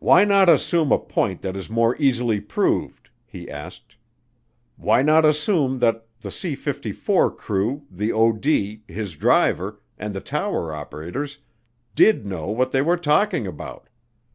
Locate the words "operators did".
10.74-12.26